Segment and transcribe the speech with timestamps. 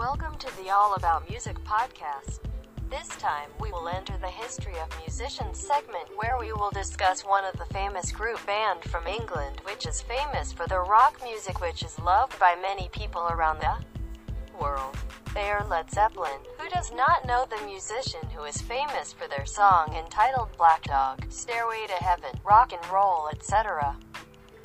[0.00, 2.38] Welcome to the All About Music podcast.
[2.88, 7.44] This time, we will enter the history of musicians segment where we will discuss one
[7.44, 11.82] of the famous group band from England which is famous for their rock music which
[11.82, 13.76] is loved by many people around the
[14.58, 14.96] world.
[15.34, 16.40] They are Led Zeppelin.
[16.56, 21.26] Who does not know the musician who is famous for their song entitled Black Dog,
[21.28, 23.98] Stairway to Heaven, Rock and Roll, etc.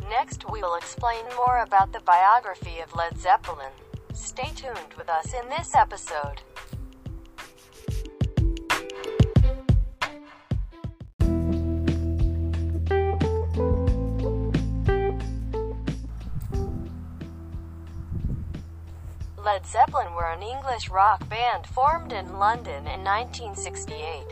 [0.09, 3.73] Next we will explain more about the biography of Led Zeppelin.
[4.15, 6.41] Stay tuned with us in this episode.
[19.43, 24.23] Led Zeppelin were an English rock band formed in London in 1968.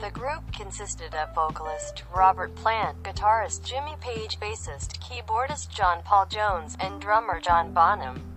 [0.00, 6.76] The group consisted of vocalist Robert Plant, guitarist Jimmy Page, bassist, keyboardist John Paul Jones,
[6.78, 8.29] and drummer John Bonham.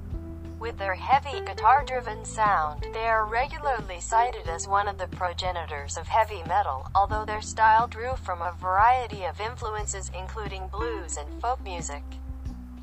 [0.64, 6.08] With their heavy, guitar-driven sound, they are regularly cited as one of the progenitors of
[6.08, 11.61] heavy metal, although their style drew from a variety of influences including blues and folk
[11.66, 12.02] music.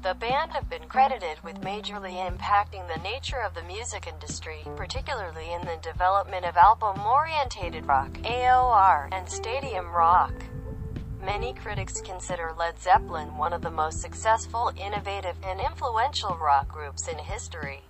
[0.02, 5.50] The band have been credited with majorly impacting the nature of the music industry, particularly
[5.50, 10.34] in the development of album-orientated rock, AOR, and stadium rock.
[11.22, 17.08] Many critics consider Led Zeppelin one of the most successful, innovative, and influential rock groups
[17.08, 17.82] in history.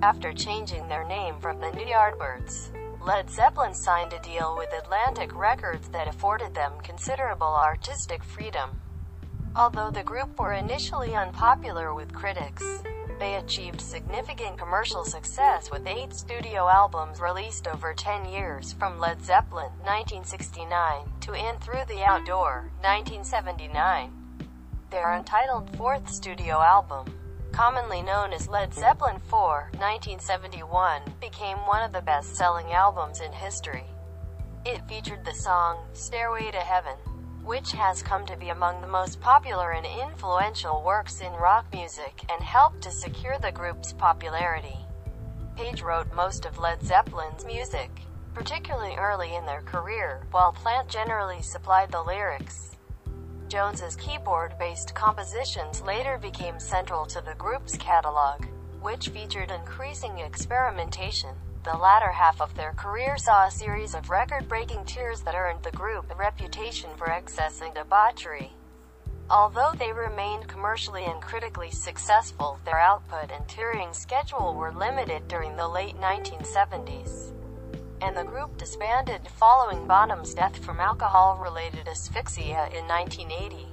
[0.00, 2.70] After changing their name from the New Yardbirds,
[3.04, 8.70] Led Zeppelin signed a deal with Atlantic Records that afforded them considerable artistic freedom.
[9.54, 12.64] Although the group were initially unpopular with critics,
[13.18, 19.24] they achieved significant commercial success with eight studio albums released over 10 years, from Led
[19.24, 24.10] Zeppelin 1969 to In Through the Outdoor 1979.
[24.90, 27.06] Their untitled fourth studio album,
[27.52, 33.84] commonly known as Led Zeppelin 4 1971, became one of the best-selling albums in history.
[34.64, 36.96] It featured the song Stairway to Heaven
[37.44, 42.24] which has come to be among the most popular and influential works in rock music,
[42.32, 44.78] and helped to secure the group's popularity.
[45.56, 47.90] Page wrote most of Led Zeppelin's music,
[48.32, 52.76] particularly early in their career, while Plant generally supplied the lyrics.
[53.48, 58.46] Jones's keyboard-based compositions later became central to the group's catalog,
[58.80, 61.36] which featured increasing experimentation.
[61.64, 65.70] The latter half of their career saw a series of record-breaking tours that earned the
[65.70, 68.52] group a reputation for excess and debauchery.
[69.30, 75.56] Although they remained commercially and critically successful, their output and touring schedule were limited during
[75.56, 77.32] the late 1970s.
[78.02, 83.66] And the group disbanded following Bonham's death from alcohol-related asphyxia in 1980.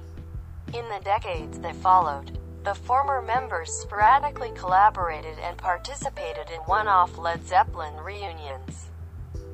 [0.72, 7.44] In the decades that followed, the former members sporadically collaborated and participated in one-off Led
[7.44, 8.88] Zeppelin reunions.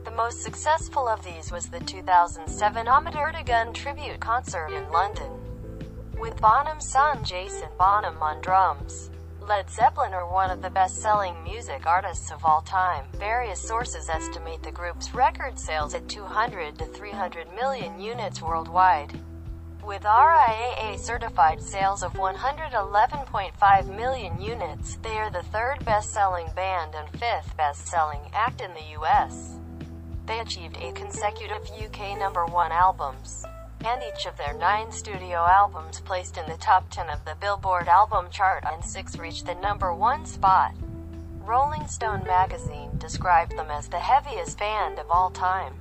[0.05, 5.31] The most successful of these was the 2007 Ahmet Ertegun tribute concert in London.
[6.19, 9.11] With Bonham's son Jason Bonham on drums.
[9.41, 13.07] Led Zeppelin are one of the best-selling music artists of all time.
[13.15, 19.19] Various sources estimate the group's record sales at 200 to 300 million units worldwide.
[19.89, 27.09] With RIAA certified sales of 111.5 million units, they are the third best-selling band and
[27.19, 29.57] fifth best-selling act in the US.
[30.27, 33.47] They achieved eight consecutive UK number one albums,
[33.83, 37.89] and each of their nine studio albums placed in the top 10 of the Billboard
[37.89, 40.75] album chart and six reached the number one spot.
[41.47, 45.73] Rolling Stone magazine described them as the heaviest band of all time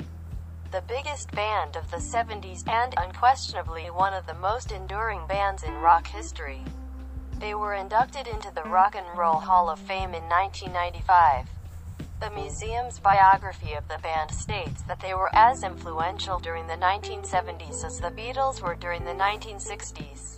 [0.78, 5.74] the biggest band of the 70s, and unquestionably one of the most enduring bands in
[5.74, 6.64] rock history.
[7.40, 11.48] They were inducted into the Rock and Roll Hall of Fame in 1995.
[12.20, 17.84] The museum's biography of the band states that they were as influential during the 1970s
[17.84, 20.38] as the Beatles were during the 1960s.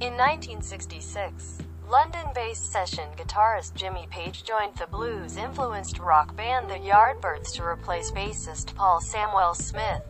[0.00, 1.58] In 1966,
[1.90, 8.76] London-based session guitarist Jimmy Page joined the blues-influenced rock band The Yardbirds to replace bassist
[8.76, 10.00] Paul Samwell-Smith.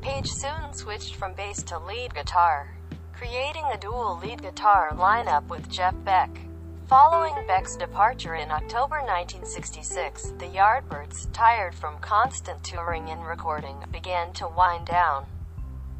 [0.00, 2.74] Page soon switched from bass to lead guitar,
[3.12, 6.40] creating a dual lead guitar lineup with Jeff Beck.
[6.88, 14.32] Following Beck's departure in October 1966, the Yardbirds, tired from constant touring and recording, began
[14.32, 15.24] to wind down.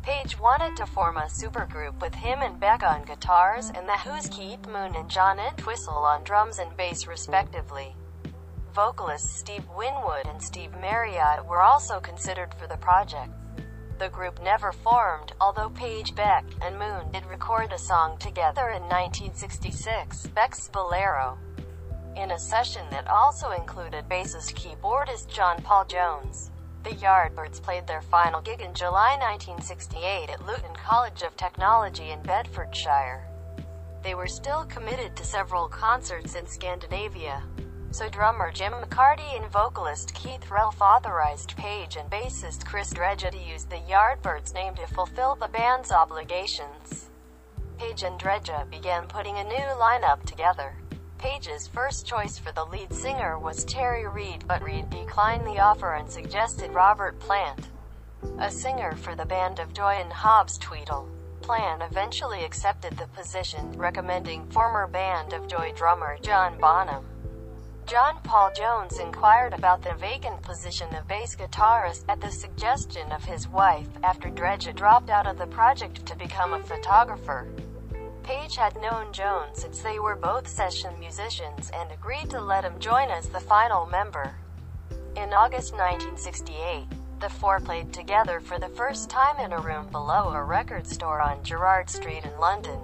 [0.02, 4.26] Page wanted to form a supergroup with him and Beck on guitars, and the Who's
[4.26, 7.94] Keith Moon and John Entwistle on drums and bass respectively.
[8.74, 13.30] Vocalists Steve Winwood and Steve Marriott were also considered for the project.
[14.00, 18.82] The group never formed, although Page, Beck, and Moon did record a song together in
[18.82, 21.38] 1966, Beck's Bolero.
[22.16, 26.50] in a session that also included bassist keyboardist John Paul Jones.
[26.82, 32.20] The Yardbirds played their final gig in July 1968 at Luton College of Technology in
[32.22, 33.22] Bedfordshire.
[34.02, 37.44] They were still committed to several concerts in Scandinavia.
[37.92, 43.38] So drummer Jim McCarty and vocalist Keith Relf authorized Page and bassist Chris Dreja to
[43.38, 47.10] use the Yardbirds name to fulfill the band's obligations.
[47.78, 50.74] Page and Dreja began putting a new lineup together.
[51.22, 55.94] Page's first choice for the lead singer was Terry Reid, but Reid declined the offer
[55.94, 57.68] and suggested Robert Plant,
[58.40, 61.06] a singer for the band of Joy and Hobbstweedle.
[61.40, 67.04] Plant eventually accepted the position, recommending former Band of Joy drummer John Bonham.
[67.86, 73.22] John Paul Jones inquired about the vacant position of bass guitarist at the suggestion of
[73.22, 77.46] his wife, after Dreja dropped out of the project to become a photographer.
[78.22, 82.78] Page had known Jones since they were both session musicians and agreed to let him
[82.78, 84.36] join as the final member.
[85.16, 86.86] In August 1968,
[87.20, 91.20] the four played together for the first time in a room below a record store
[91.20, 92.78] on Gerrard Street in London.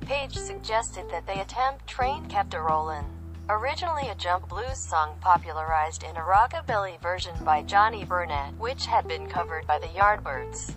[0.00, 3.06] Page suggested that they attempt Train Kept a Rollin',
[3.48, 9.06] originally a jump blues song popularized in a rockabilly version by Johnny Burnette, which had
[9.06, 10.74] been covered by the Yardbirds.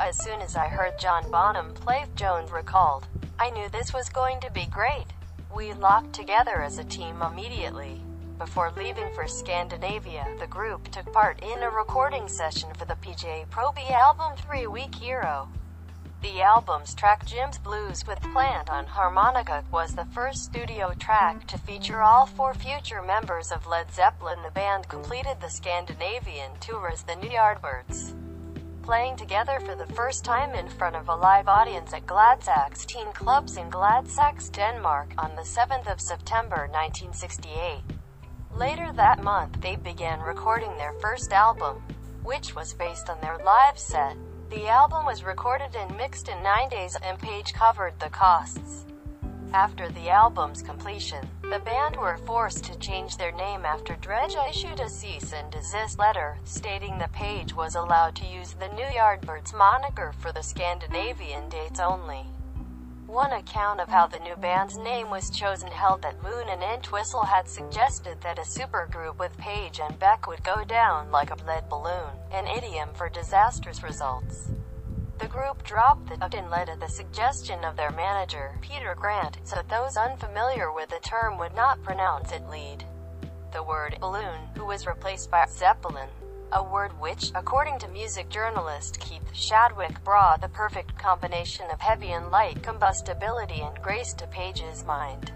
[0.00, 3.06] As soon as I heard John Bonham play, Jones recalled,
[3.38, 5.04] I knew this was going to be great.
[5.54, 8.00] We locked together as a team immediately.
[8.38, 13.48] Before leaving for Scandinavia, the group took part in a recording session for the PJ
[13.48, 15.50] Proby album Three Week Hero.
[16.22, 21.58] The album's track Jim's Blues with Plant on harmonica was the first studio track to
[21.58, 24.42] feature all four future members of Led Zeppelin.
[24.42, 28.14] The band completed the Scandinavian tour as the New Yardbirds
[28.82, 33.12] playing together for the first time in front of a live audience at Gladsaxe Teen
[33.12, 37.82] Clubs in Gladsaxe, Denmark, on the 7th of September 1968.
[38.54, 41.82] Later that month, they began recording their first album,
[42.22, 44.16] which was based on their live set.
[44.50, 48.86] The album was recorded and mixed in nine days, and Page covered the costs.
[49.52, 54.78] After the album's completion, the band were forced to change their name after Dreja issued
[54.78, 59.52] a cease and desist letter, stating the Page was allowed to use the New Yardbirds
[59.52, 62.26] moniker for the Scandinavian dates only.
[63.08, 67.24] One account of how the new band's name was chosen held that Moon and Entwistle
[67.24, 71.68] had suggested that a supergroup with Page and Beck would go down like a lead
[71.68, 74.52] balloon, an idiom for disastrous results.
[75.20, 79.68] The group dropped the led to the suggestion of their manager, Peter Grant, so that
[79.68, 82.86] those unfamiliar with the term would not pronounce it lead.
[83.52, 86.08] The word balloon, who was replaced by Zeppelin,
[86.52, 92.12] a word which, according to music journalist Keith Shadwick, brought the perfect combination of heavy
[92.12, 95.32] and light combustibility and grace to Page's mind.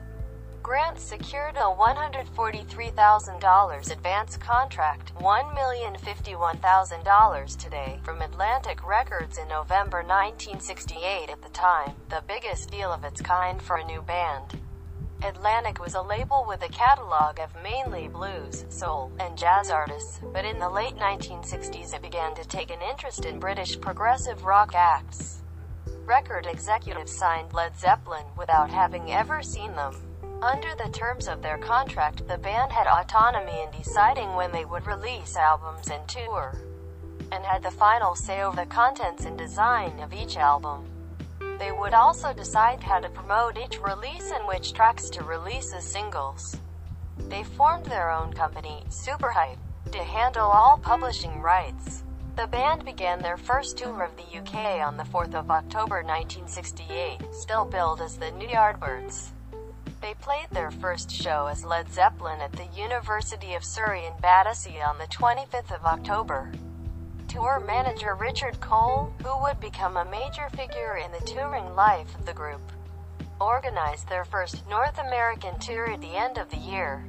[0.64, 11.42] Grant secured a $143,000 advance contract, $1,051,000 today, from Atlantic Records in November 1968 at
[11.42, 14.58] the time, the biggest deal of its kind for a new band.
[15.22, 20.46] Atlantic was a label with a catalog of mainly blues, soul, and jazz artists, but
[20.46, 25.42] in the late 1960s it began to take an interest in British progressive rock acts.
[26.06, 29.94] Record executives signed Led Zeppelin without having ever seen them.
[30.42, 34.86] Under the terms of their contract, the band had autonomy in deciding when they would
[34.86, 36.54] release albums and tour,
[37.32, 40.84] and had the final say over the contents and design of each album.
[41.58, 45.84] They would also decide how to promote each release and which tracks to release as
[45.84, 46.56] singles.
[47.16, 49.58] They formed their own company, Superhype,
[49.92, 52.02] to handle all publishing rights.
[52.36, 57.20] The band began their first tour of the UK on the 4th of October 1968,
[57.32, 59.30] still billed as the New Yardbirds.
[60.04, 64.82] They played their first show as Led Zeppelin at the University of Surrey in Battersea
[64.82, 66.52] on the 25th of October.
[67.26, 72.26] Tour manager Richard Cole, who would become a major figure in the touring life of
[72.26, 72.60] the group,
[73.40, 77.02] organized their first North American tour at the end of the year.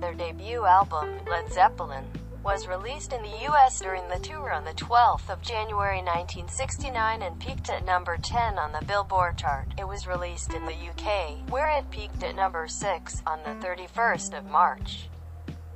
[0.00, 2.06] Their debut album, Led Zeppelin,
[2.42, 7.38] was released in the US during the tour on the 12th of January 1969 and
[7.38, 9.68] peaked at number 10 on the Billboard chart.
[9.78, 14.36] It was released in the UK, where it peaked at number 6 on the 31st
[14.36, 15.08] of March.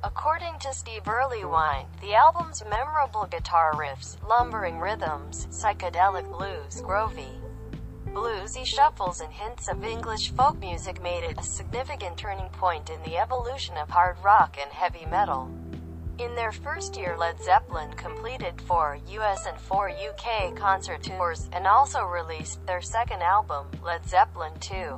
[0.03, 7.39] According to Steve Erlewine, the album's memorable guitar riffs, lumbering rhythms, psychedelic blues, groovy,
[8.07, 13.01] bluesy shuffles and hints of English folk music made it a significant turning point in
[13.03, 15.49] the evolution of hard rock and heavy metal.
[16.19, 21.67] In their first year Led Zeppelin completed four US and four UK concert tours, and
[21.67, 24.93] also released their second album, Led Zeppelin II.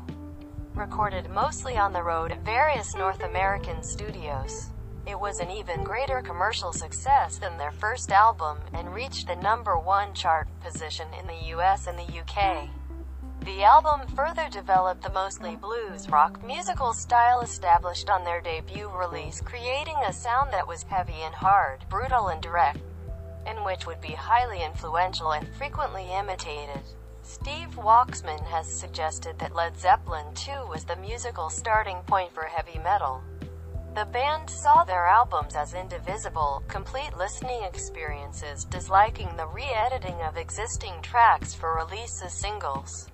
[0.75, 4.69] recorded mostly on the road at various North American studios.
[5.05, 9.77] It was an even greater commercial success than their first album, and reached the number
[9.77, 12.69] one chart position in the US and the UK.
[13.45, 19.41] The album further developed the mostly blues rock musical style established on their debut release
[19.41, 22.79] creating a sound that was heavy and hard, brutal and direct,
[23.45, 26.81] and which would be highly influential and frequently imitated.
[27.23, 32.79] Steve Waksman has suggested that Led Zeppelin II was the musical starting point for heavy
[32.79, 33.21] metal.
[33.95, 41.01] The band saw their albums as indivisible, complete listening experiences, disliking the re-editing of existing
[41.01, 43.08] tracks for release as singles.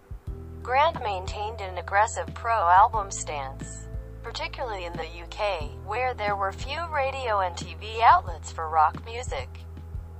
[0.65, 3.87] Grant maintained an aggressive pro-album stance,
[4.23, 9.47] particularly in the UK, where there were few radio and TV outlets for rock music.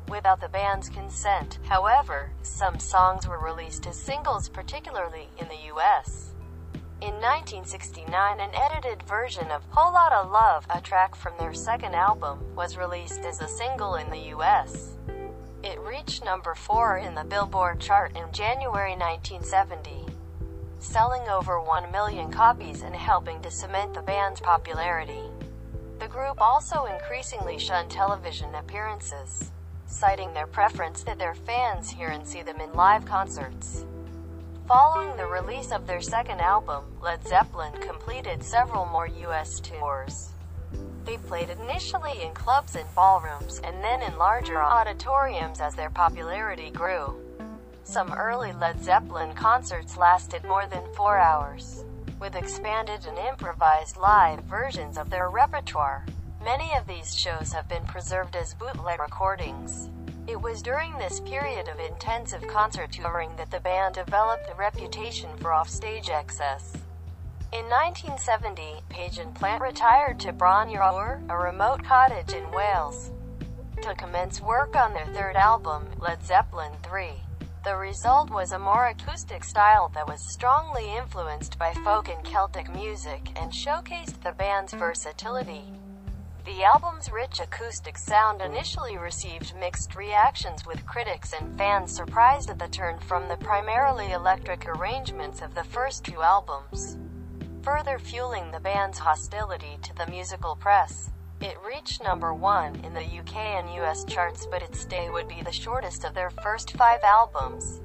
[0.08, 6.36] Without the band's consent, however, some songs were released as singles particularly in the US.
[7.02, 12.38] In 1969 an edited version of Whole Lotta Love, a track from their second album,
[12.56, 14.96] was released as a single in the US.
[15.64, 20.05] It reached number 4 in the Billboard chart in January 1970
[20.86, 25.24] selling over 1 million copies and helping to cement the band's popularity.
[26.00, 29.52] The group also increasingly shunned television appearances,
[29.88, 33.86] citing their preference that their fans hear and see them in live concerts.
[34.68, 40.30] Following the release of their second album, Led Zeppelin completed several more US tours.
[41.04, 46.70] They played initially in clubs and ballrooms, and then in larger auditoriums as their popularity
[46.70, 47.25] grew.
[47.86, 51.86] Some early Led Zeppelin concerts lasted more than four hours,
[52.20, 56.04] with expanded and improvised live versions of their repertoire.
[56.44, 59.88] Many of these shows have been preserved as bootleg recordings.
[60.28, 65.30] It was during this period of intensive concert touring that the band developed a reputation
[65.38, 66.74] for offstage excess.
[67.54, 73.12] In 1970, Page and Plant retired to Bron yr a remote cottage in Wales,
[73.84, 77.22] to commence work on their third album, Led Zeppelin III.
[77.66, 82.70] The result was a more acoustic style that was strongly influenced by folk and Celtic
[82.70, 85.64] music, and showcased the band's versatility.
[86.46, 92.60] The album's rich acoustic sound initially received mixed reactions with critics and fans surprised at
[92.60, 97.00] the turn from the primarily electric arrangements of the first two albums,
[97.64, 101.10] further fueling the band's hostility to the musical press.
[101.42, 105.42] It reached number one in the UK and US charts but its stay would be
[105.42, 107.82] the shortest of their first five albums.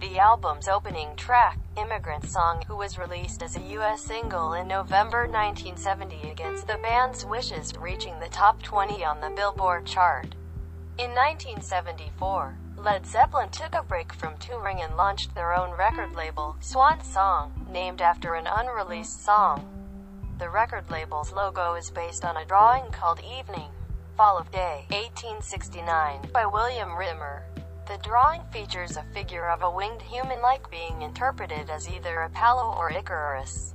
[0.00, 5.26] The album's opening track, Immigrant Song, who was released as a US single in November
[5.26, 10.34] 1970 against the band's wishes, reaching the top 20 on the Billboard chart.
[10.98, 16.56] In 1974, Led Zeppelin took a break from touring and launched their own record label,
[16.60, 19.83] Swan Song, named after an unreleased song.
[20.44, 23.70] The record label's logo is based on a drawing called Evening,
[24.14, 27.46] Fall of Day, 1869, by William Rimmer.
[27.88, 32.92] The drawing features a figure of a winged human-like being interpreted as either Apollo or
[32.92, 33.72] Icarus.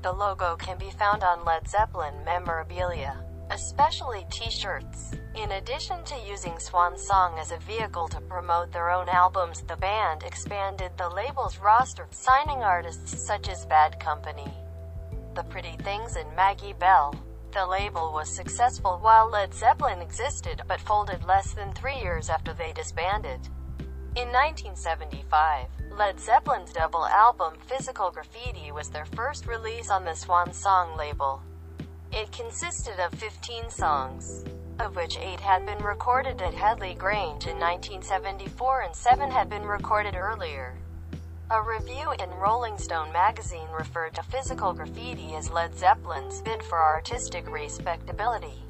[0.00, 5.12] The logo can be found on Led Zeppelin memorabilia, especially t-shirts.
[5.34, 9.76] In addition to using Swan Song as a vehicle to promote their own albums, the
[9.76, 14.50] band expanded the label's roster, signing artists such as Bad Company.
[15.40, 17.14] The Pretty Things and Maggie Bell.
[17.52, 22.52] The label was successful while Led Zeppelin existed, but folded less than three years after
[22.52, 23.48] they disbanded.
[24.16, 30.52] In 1975, Led Zeppelin's double album Physical Graffiti was their first release on the Swan
[30.52, 31.40] Song label.
[32.12, 34.44] It consisted of 15 songs,
[34.78, 39.64] of which 8 had been recorded at Headley Grange in 1974 and 7 had been
[39.64, 40.76] recorded earlier.
[41.52, 46.80] A review in Rolling Stone magazine referred to physical graffiti as Led Zeppelin's bid for
[46.80, 48.62] artistic respectability,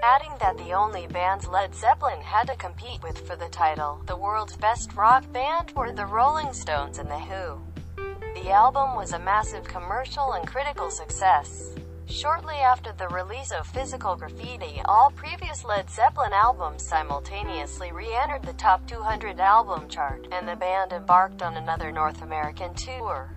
[0.00, 4.16] adding that the only bands Led Zeppelin had to compete with for the title, the
[4.16, 7.60] world's best rock band, were the Rolling Stones and The Who.
[7.96, 11.74] The album was a massive commercial and critical success.
[12.06, 18.52] Shortly after the release of Physical Graffiti, all previous Led Zeppelin albums simultaneously re-entered the
[18.52, 23.30] top 200 album chart, and the band embarked on another North American tour,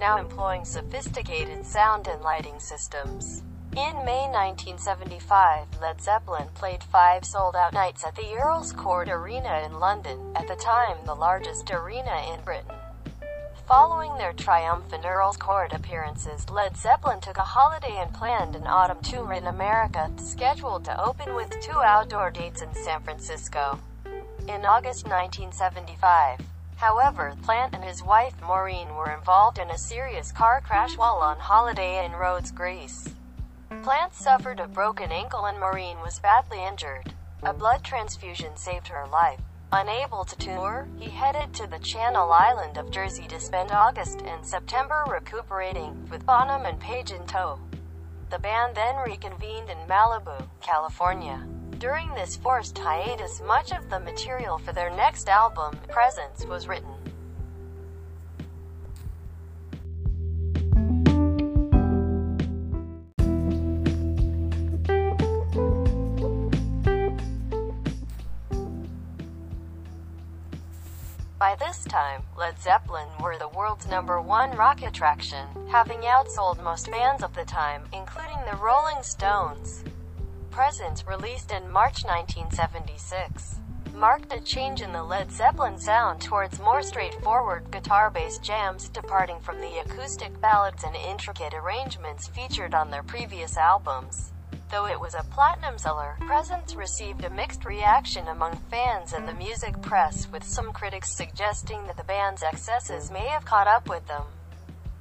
[0.00, 3.42] now employing sophisticated sound and lighting systems.
[3.72, 9.78] In May 1975, Led Zeppelin played five sold-out nights at the Earl's Court Arena in
[9.78, 12.79] London, at the time the largest arena in Britain.
[13.70, 19.00] Following their triumphant Earl's Court appearances, Led Zeppelin took a holiday and planned an autumn
[19.00, 23.78] tour in America, scheduled to open with two outdoor dates in San Francisco.
[24.48, 26.40] In August 1975,
[26.78, 31.38] However, Plant and his wife Maureen were involved in a serious car crash while on
[31.38, 33.08] holiday in Rhodes, Greece.
[33.84, 37.14] Plant suffered a broken ankle and Maureen was badly injured.
[37.44, 39.38] A blood transfusion saved her life.
[39.72, 44.44] Unable to tour, he headed to the Channel Island of Jersey to spend August and
[44.44, 47.60] September recuperating, with Bonham and Page in tow.
[48.30, 51.46] The band then reconvened in Malibu, California.
[51.78, 56.99] During this forced hiatus much of the material for their next album, Presence, was written.
[71.90, 77.34] Time, Led Zeppelin were the world's number one rock attraction, having outsold most bands of
[77.34, 79.82] the time, including the Rolling Stones.
[80.52, 83.56] Presence, released in March 1976,
[83.92, 89.60] marked a change in the Led Zeppelin sound towards more straightforward guitar-based jams, departing from
[89.60, 94.32] the acoustic ballads and intricate arrangements featured on their previous albums.
[94.70, 99.34] Though it was a platinum seller, Presence received a mixed reaction among fans and the
[99.34, 104.06] music press, with some critics suggesting that the band's excesses may have caught up with
[104.06, 104.22] them.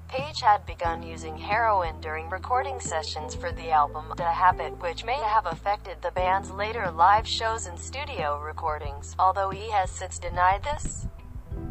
[0.08, 5.22] Page had begun using heroin during recording sessions for the album, a habit which may
[5.22, 10.64] have affected the band's later live shows and studio recordings, although he has since denied
[10.64, 11.06] this.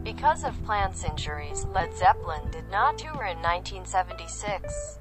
[0.04, 5.00] Because of Plant's injuries, Led Zeppelin did not tour in 1976.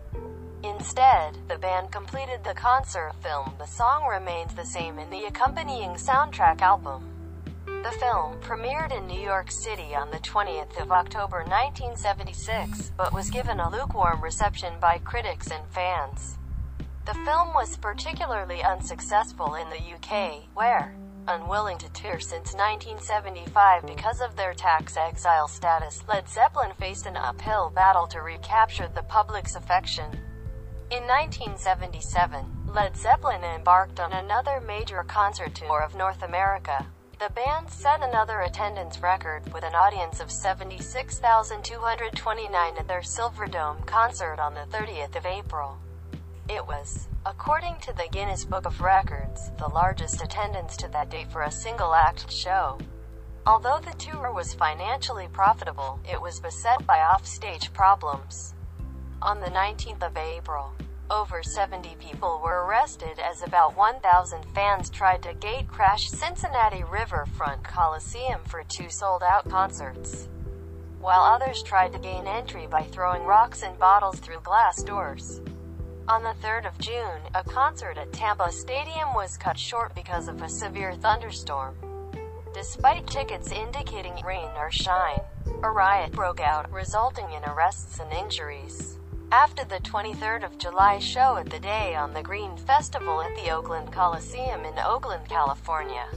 [0.64, 3.54] Instead, the band completed the concert film.
[3.60, 7.04] The song remains the same in the accompanying soundtrack album.
[7.66, 13.30] The film premiered in New York City on the 20th of October 1976, but was
[13.30, 16.38] given a lukewarm reception by critics and fans.
[17.06, 20.96] The film was particularly unsuccessful in the UK, where,
[21.28, 27.16] unwilling to tour since 1975 because of their tax exile status, Led Zeppelin faced an
[27.16, 30.20] uphill battle to recapture the public's affection.
[30.89, 36.88] In 1977, Led Zeppelin embarked on another major concert tour of North America.
[37.20, 44.40] The band set another attendance record with an audience of 76,229 at their Silverdome concert
[44.40, 45.77] on the 30th of April.
[46.48, 51.29] It was, according to the Guinness Book of Records, the largest attendance to that date
[51.29, 52.77] for a single-act show.
[53.46, 58.53] Although the tour was financially profitable, it was beset by off-stage problems.
[59.20, 60.74] On the 19th of April,
[61.10, 67.64] over 70 people were arrested as about 1,000 fans tried to gate crash Cincinnati Riverfront
[67.64, 70.30] Coliseum for two sold-out concerts,
[71.00, 75.42] while others tried to gain entry by throwing rocks and bottles through glass doors.
[76.08, 80.44] On the 3rd of June, a concert at Tampa Stadium was cut short because of
[80.44, 81.75] a severe thunderstorm.
[82.53, 85.22] Despite tickets indicating rain or shine,
[85.64, 89.00] a riot broke out, resulting in arrests and injuries.
[89.31, 93.51] After the 23rd of July show at the Day on the Green Festival at the
[93.51, 96.07] Oakland Coliseum in Oakland, California,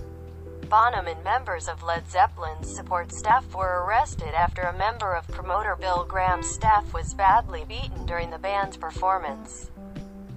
[0.68, 5.74] Bonham and members of Led Zeppelin's support staff were arrested after a member of promoter
[5.74, 9.72] Bill Graham's staff was badly beaten during the band's performance.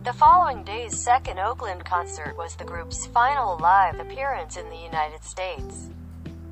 [0.03, 5.23] The following day's second Oakland concert was the group's final live appearance in the United
[5.23, 5.91] States.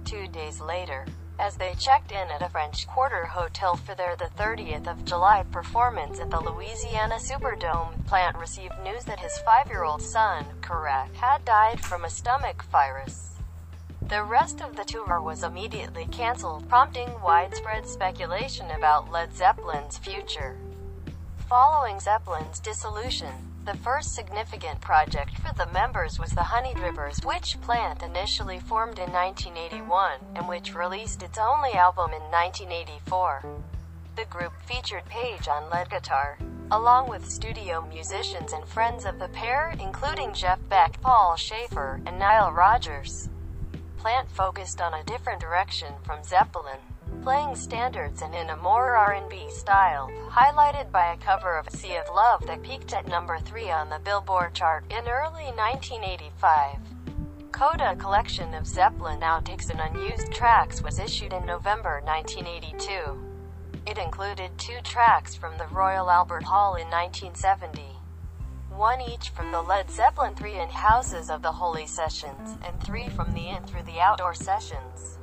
[0.05, 1.07] Two days later,
[1.41, 5.43] as they checked in at a French Quarter hotel for their the 30th of July
[5.51, 8.05] performance at the Louisiana Superdome.
[8.05, 13.37] Plant received news that his five-year-old son, Karac, had died from a stomach virus.
[14.03, 20.57] The rest of the tour was immediately cancelled, prompting widespread speculation about Led Zeppelin's future.
[21.49, 28.01] Following Zeppelin's dissolution, the first significant project for the members was the Honeydrippers, which Plant
[28.01, 33.43] initially formed in 1981, and which released its only album in 1984.
[34.15, 36.39] The group featured Page on lead guitar,
[36.71, 42.17] along with studio musicians and friends of the pair, including Jeff Beck, Paul Shaffer, and
[42.17, 43.29] Nile Rodgers.
[43.97, 46.79] Plant focused on a different direction from Zeppelin
[47.21, 52.09] playing standards and in a more R&B style, highlighted by a cover of Sea of
[52.15, 56.77] Love that peaked at number 3 on the Billboard chart in early 1985.
[57.51, 63.19] Coda collection of Zeppelin outtakes and unused tracks was issued in November 1982.
[63.85, 67.81] It included two tracks from the Royal Albert Hall in 1970,
[68.69, 73.09] one each from the Led Zeppelin 3 and Houses of the Holy sessions, and three
[73.09, 75.19] from the In Through the Outdoor sessions.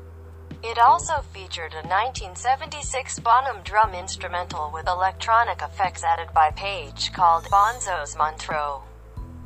[0.62, 7.44] It also featured a 1976 Bonham drum instrumental with electronic effects added by Page called
[7.44, 8.81] Bonzo's Montreux.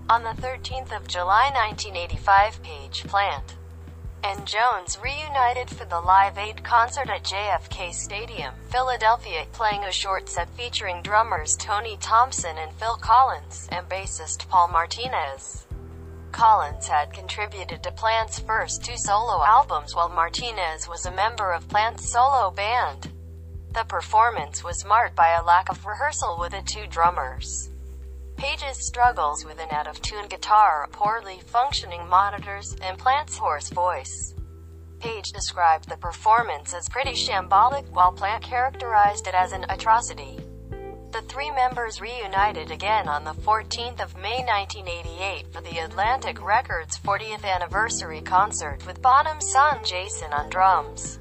[0.08, 3.56] On the 13th of July 1985 Page Plant
[4.24, 10.28] and Jones reunited for the Live Aid concert at JFK Stadium, Philadelphia, playing a short
[10.28, 15.66] set featuring drummers Tony Thompson and Phil Collins, and bassist Paul Martinez.
[16.32, 21.68] Collins had contributed to Plant's first two solo albums while Martinez was a member of
[21.68, 23.12] Plant's solo band.
[23.72, 27.70] The performance was marked by a lack of rehearsal with the two drummers.
[28.36, 34.34] Page's struggles with an out-of-tune guitar, poorly functioning monitors, and Plant's hoarse voice.
[35.00, 40.38] Page described the performance as pretty shambolic, while Plant characterized it as an atrocity.
[41.12, 46.98] The three members reunited again on the 14th of May 1988 for the Atlantic Records
[47.00, 51.18] 40th anniversary concert with Bonham's son Jason on drums.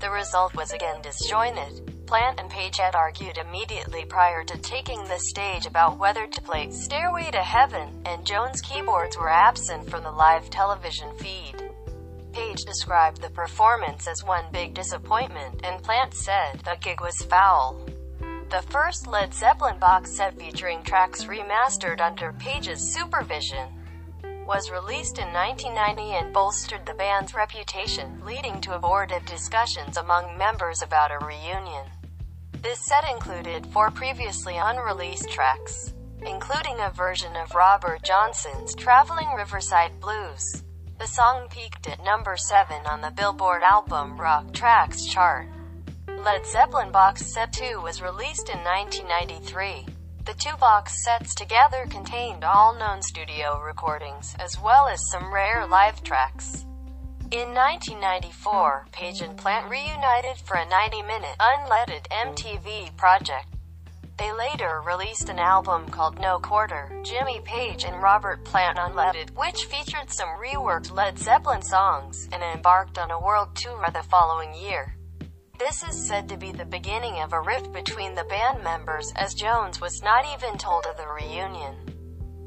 [0.00, 2.06] The result was again disjointed.
[2.06, 6.70] Plant and Page had argued immediately prior to taking the stage about whether to play
[6.70, 11.70] Stairway to Heaven, and Jones' keyboards were absent from the live television feed.
[12.32, 17.78] Page described the performance as one big disappointment, and Plant said, the gig was foul.
[18.50, 23.68] The first Led Zeppelin box set featuring tracks remastered under Page's supervision
[24.46, 30.80] was released in 1990 and bolstered the band's reputation, leading to abortive discussions among members
[30.80, 31.84] about a reunion.
[32.62, 35.92] This set included four previously unreleased tracks,
[36.24, 40.64] including a version of Robert Johnson's Traveling Riverside Blues.
[40.98, 45.48] The song peaked at number 7 on the Billboard album Rock Tracks chart.
[46.24, 49.86] Led Zeppelin Box Set 2 was released in 1993.
[50.26, 55.66] The two box sets together contained all known studio recordings, as well as some rare
[55.66, 56.66] live tracks.
[57.30, 63.46] In 1994, Page and Plant reunited for a 90-minute, UnLedded MTV project.
[64.18, 69.66] They later released an album called No Quarter, Jimmy Page and Robert Plant Unledded, which
[69.66, 74.97] featured some reworked Led Zeppelin songs, and embarked on a world tour the following year.
[75.58, 79.34] This is said to be the beginning of a rift between the band members, as
[79.34, 81.74] Jones was not even told of the reunion.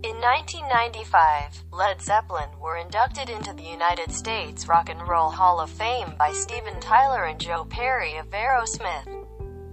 [0.02, 5.70] In 1995, Led Zeppelin were inducted into the United States Rock and Roll Hall of
[5.70, 9.28] Fame by Steven Tyler and Joe Perry of Aerosmith.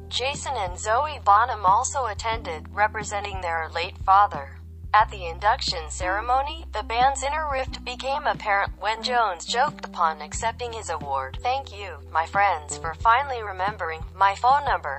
[0.09, 4.58] Jason and Zoe Bonham also attended, representing their late father.
[4.99, 10.73] At the induction ceremony, the band's inner rift became apparent when Jones joked upon accepting
[10.73, 11.39] his award.
[11.41, 14.99] Thank you, my friends, for finally remembering my phone number.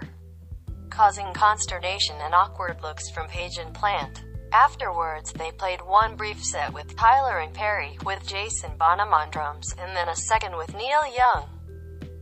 [0.89, 4.23] Causing consternation and awkward looks from Page and Plant.
[4.53, 9.75] Afterwards, they played one brief set with Tyler and Perry, with Jason Bonham on drums,
[9.77, 11.43] and then a second with Neil Young.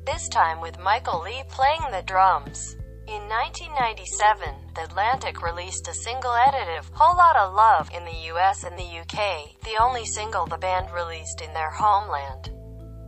[0.04, 2.76] This time with Michael Lee playing the drums.
[3.08, 8.78] In 1997, The Atlantic released a single edited Whole Lotta Love in the US and
[8.78, 12.52] the UK, the only single the band released in their homeland,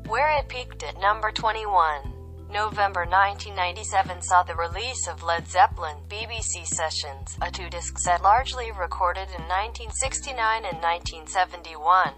[0.08, 2.14] where it peaked at number 21.
[2.50, 9.28] November 1997 saw the release of Led Zeppelin BBC Sessions, a two-disc set largely recorded
[9.36, 12.14] in 1969 and 1971.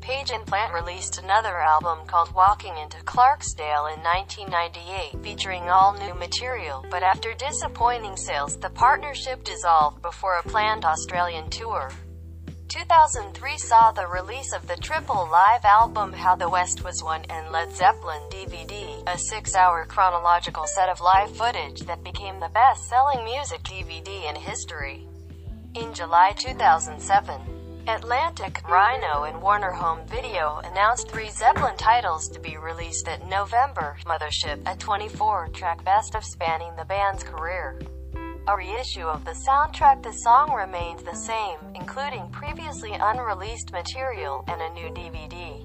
[0.00, 6.14] Page and Plant released another album called Walking into Clarksdale in 1998, featuring all new
[6.14, 11.90] material, but after disappointing sales, the partnership dissolved before a planned Australian tour.
[12.68, 17.50] 2003 saw the release of the triple live album How the West Was Won and
[17.50, 23.62] Led Zeppelin DVD, a six-hour chronological set of live footage that became the best-selling music
[23.62, 25.08] DVD in history.
[25.74, 27.57] In July 2007,
[27.88, 33.96] Atlantic, Rhino and Warner Home Video announced three Zeppelin titles to be released at November,
[34.04, 37.80] Mothership, a 24-track best of spanning the band's career.
[38.46, 44.60] A reissue of the soundtrack the song remained the same, including previously unreleased material, and
[44.60, 45.64] a new DVD.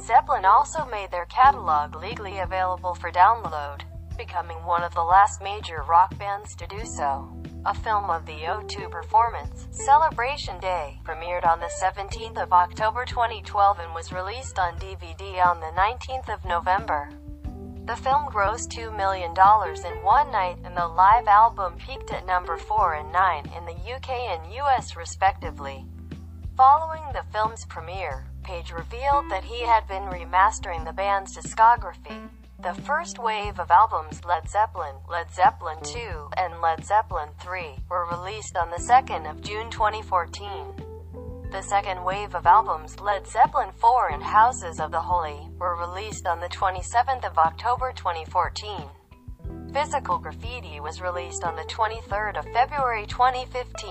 [0.00, 3.82] Zeppelin also made their catalog legally available for download,
[4.16, 7.28] becoming one of the last major rock bands to do so.
[7.64, 13.78] A film of the O2 performance, Celebration Day, premiered on the 17th of October 2012
[13.78, 17.08] and was released on DVD on the 19th of November.
[17.86, 22.56] The film grossed $2 million in one night, and the live album peaked at number
[22.56, 25.84] 4 and 9 in the UK and US respectively.
[26.56, 32.28] Following the film's premiere, Page revealed that he had been remastering the band's discography.
[32.62, 38.06] The first wave of albums Led Zeppelin, Led Zeppelin II, and Led Zeppelin III were
[38.06, 41.50] released on the 2nd of June 2014.
[41.50, 46.24] The second wave of albums, Led Zeppelin 4 and Houses of the Holy, were released
[46.24, 48.82] on the 27th of October 2014.
[49.72, 53.90] Physical Graffiti was released on the 23rd of February 2015.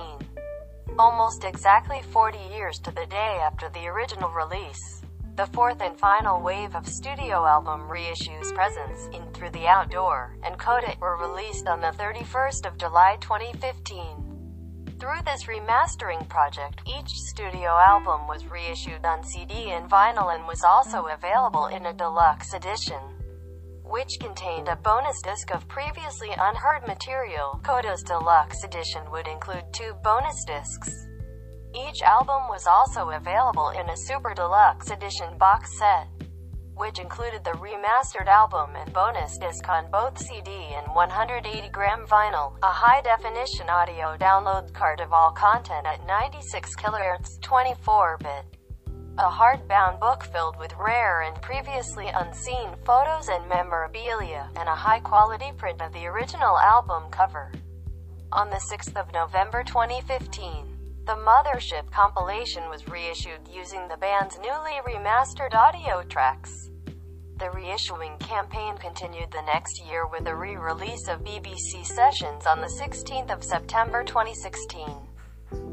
[0.98, 5.01] Almost exactly 40 years to the day after the original release.
[5.38, 10.60] The fourth and final wave of studio album reissues Presence, In Through the Outdoor, and
[10.60, 14.98] Coda were released on the 31st of July 2015.
[15.00, 20.66] Through this remastering project, each studio album was reissued on CD and vinyl and was
[20.66, 23.02] also available in a deluxe edition,
[23.84, 27.60] which contained a bonus disc of previously unheard material.
[27.64, 31.08] Coda's deluxe edition would include two bonus discs.
[31.74, 36.08] Each album was also available in a super deluxe edition box set
[36.82, 42.72] which included the remastered album and bonus disc on both CD and 180-gram vinyl, a
[42.72, 48.58] high-definition audio download card of all content at 96 kHz 24-bit,
[49.20, 55.52] a hardbound book filled with rare and previously unseen photos and memorabilia, and a high-quality
[55.58, 57.52] print of the original album cover.
[58.32, 60.71] On the 6th of November 2015,
[61.12, 66.70] the Mothership compilation was reissued using the band's newly remastered audio tracks.
[67.38, 72.68] The reissuing campaign continued the next year with a re-release of BBC Sessions on the
[72.68, 74.88] 16th of September 2016.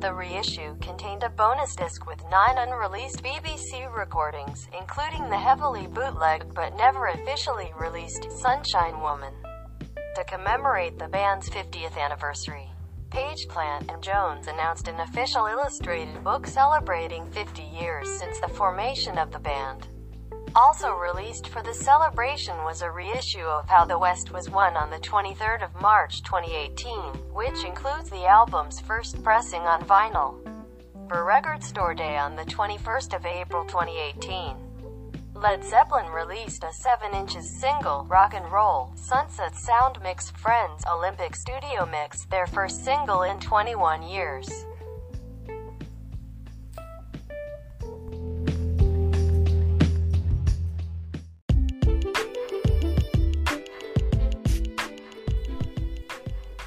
[0.00, 6.52] The reissue contained a bonus disc with nine unreleased BBC recordings, including the heavily bootlegged
[6.52, 9.34] but never officially released Sunshine Woman.
[10.16, 12.72] To commemorate the band's 50th anniversary,
[13.10, 19.16] Page Plant and Jones announced an official illustrated book celebrating 50 years since the formation
[19.16, 19.88] of the band.
[20.54, 24.90] Also released for the celebration was a reissue of How the West Was Won on
[24.90, 26.98] the 23rd of March 2018,
[27.32, 30.34] which includes the album's first pressing on vinyl.
[31.08, 34.67] For Record Store Day on the 21st of April 2018,
[35.40, 41.36] Led Zeppelin released a 7 inches single, Rock and Roll, Sunset Sound Mix Friends Olympic
[41.36, 44.48] Studio Mix, their first single in 21 years.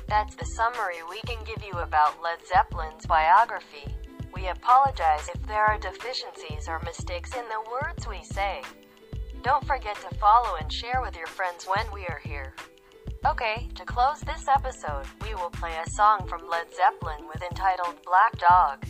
[0.07, 3.93] That's the summary we can give you about Led Zeppelin's biography.
[4.33, 8.61] We apologize if there are deficiencies or mistakes in the words we say.
[9.43, 12.53] Don't forget to follow and share with your friends when we are here.
[13.25, 17.95] Okay, to close this episode, we will play a song from Led Zeppelin with entitled
[18.05, 18.85] Black Dog.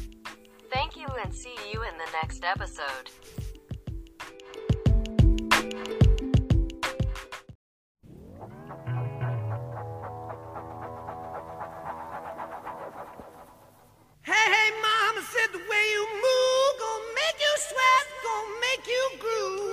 [0.71, 3.09] Thank you and see you in the next episode.
[15.51, 19.70] the way you move, gonna make you sweat, gonna make you groove.